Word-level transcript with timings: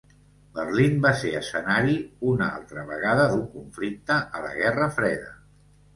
Berlín 0.53 0.95
va 1.03 1.09
ser 1.23 1.33
escenari 1.39 1.97
una 2.31 2.47
altra 2.61 2.85
vegada 2.89 3.29
d'un 3.35 3.47
conflicte 3.59 4.19
a 4.39 4.43
la 4.47 4.55
Guerra 4.61 4.89
freda. 5.01 5.33